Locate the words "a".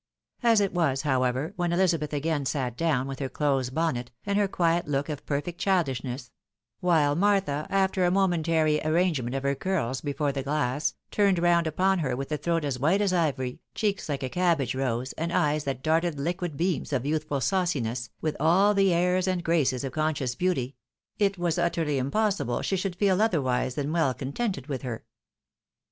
8.03-8.09, 12.31-12.37, 14.23-14.27